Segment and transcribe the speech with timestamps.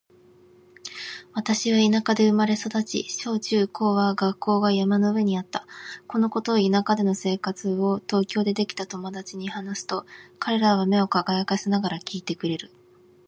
[1.35, 5.67] 私は田舎で生まれ育ち、小・中・高は学校が山の上にあった。
[6.07, 10.07] このことや田舎での生活を東京でできた友達に話すと、
[10.39, 12.71] 彼らは目を輝かせながら聞いてくれる。